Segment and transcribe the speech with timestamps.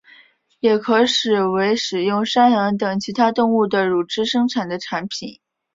[0.61, 5.39] 也可指为使用山羊等其他动物的乳汁生产的产品。